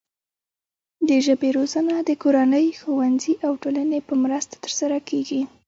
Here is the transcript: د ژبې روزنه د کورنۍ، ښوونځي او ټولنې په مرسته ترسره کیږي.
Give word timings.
د 1.07 1.09
ژبې 1.25 1.49
روزنه 1.57 1.93
د 2.09 2.11
کورنۍ، 2.23 2.65
ښوونځي 2.79 3.33
او 3.45 3.51
ټولنې 3.61 3.99
په 4.07 4.13
مرسته 4.23 4.55
ترسره 4.63 4.97
کیږي. 5.09 5.41